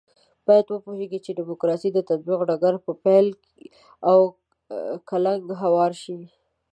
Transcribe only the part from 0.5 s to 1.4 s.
وپوهېږو چې د